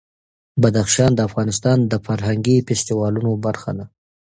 [0.61, 3.85] بدخشان د افغانستان د فرهنګي فستیوالونو برخه ده.